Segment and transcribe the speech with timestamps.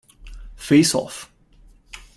[0.55, 1.29] Face Off